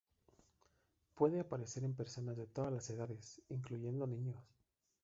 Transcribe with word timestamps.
Puede 1.13 1.39
aparecer 1.39 1.83
en 1.83 1.93
personas 1.93 2.35
de 2.35 2.47
todas 2.47 2.73
las 2.73 2.89
edades, 2.89 3.39
incluyendo 3.49 4.07
niños. 4.07 4.43